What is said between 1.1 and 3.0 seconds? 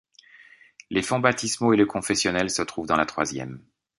baptismaux et le confessionnal se trouvent dans